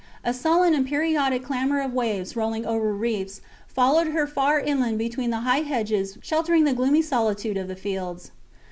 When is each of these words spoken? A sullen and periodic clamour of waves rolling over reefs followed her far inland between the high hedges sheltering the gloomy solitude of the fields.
A 0.23 0.33
sullen 0.33 0.73
and 0.73 0.87
periodic 0.87 1.43
clamour 1.43 1.79
of 1.79 1.93
waves 1.93 2.35
rolling 2.35 2.65
over 2.65 2.91
reefs 2.91 3.39
followed 3.67 4.07
her 4.07 4.25
far 4.25 4.59
inland 4.59 4.97
between 4.97 5.29
the 5.29 5.41
high 5.41 5.61
hedges 5.61 6.17
sheltering 6.23 6.63
the 6.63 6.73
gloomy 6.73 7.03
solitude 7.03 7.55
of 7.55 7.67
the 7.67 7.75
fields. 7.75 8.31